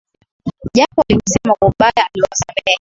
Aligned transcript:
Japo 0.75 0.97
walimsema 1.09 1.55
kwa 1.55 1.67
ubaya 1.67 1.93
aliwasamehe. 2.09 2.65